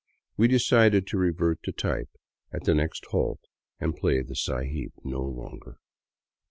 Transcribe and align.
We 0.35 0.47
decided 0.47 1.05
to 1.05 1.17
revert 1.19 1.61
to 1.61 1.71
type 1.71 2.09
at 2.51 2.63
the 2.63 2.73
next 2.73 3.05
halt 3.11 3.39
and 3.79 3.95
play 3.95 4.23
the" 4.23 4.35
sahib 4.49 4.93
'* 5.01 5.03
no 5.03 5.21
longer. 5.21 5.77